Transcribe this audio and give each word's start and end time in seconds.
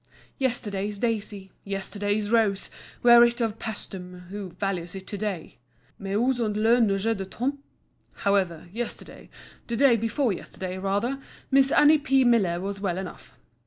Yesterday's 0.39 0.97
Daisy, 0.97 1.51
yesterday's 1.63 2.31
Rose, 2.31 2.71
were 3.03 3.23
it 3.23 3.39
of 3.39 3.59
Pæstum, 3.59 4.29
who 4.29 4.49
values 4.53 4.95
it 4.95 5.05
to 5.05 5.15
day? 5.19 5.59
Mais 5.99 6.15
où 6.15 6.33
sont 6.33 6.55
les 6.57 6.79
neiges 6.81 7.15
d'automne? 7.15 7.59
However, 8.15 8.67
yesterday—the 8.73 9.75
day 9.75 9.95
before 9.97 10.33
yesterday, 10.33 10.79
rather—Miss 10.79 11.71
Annie 11.71 11.99
P. 11.99 12.23
Miller 12.23 12.59
was 12.59 12.81
well 12.81 12.97
enough. 12.97 13.37